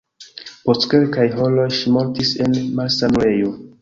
Post 0.69 0.87
kelkaj 0.93 1.27
horoj 1.41 1.67
ŝi 1.81 1.93
mortis 1.99 2.33
en 2.47 2.57
malsanulejo. 2.81 3.53